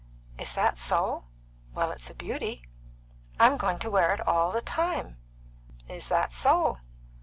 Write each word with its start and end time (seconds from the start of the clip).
"Is 0.39 0.53
that 0.53 0.79
so? 0.79 1.25
Well, 1.75 1.91
it's 1.91 2.09
a 2.09 2.15
beauty." 2.15 2.63
"I'm 3.39 3.55
going 3.55 3.77
to 3.77 3.91
wear 3.91 4.11
it 4.15 4.27
all 4.27 4.51
the 4.51 4.63
time." 4.63 5.17
"Is 5.87 6.07
that 6.09 6.33
so? 6.33 6.79